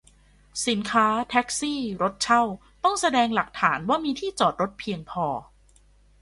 [0.67, 2.41] สินค้า แท็กซี่ รถเช่า
[2.83, 5.25] ต้องแสดงหลักฐานว่ามีที่จอดรถเพียงพอ